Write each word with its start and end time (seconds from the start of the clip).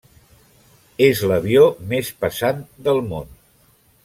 És 1.07 1.21
l'avió 1.31 1.67
més 1.93 2.09
pesant 2.25 2.67
del 2.89 3.05
món. 3.13 3.31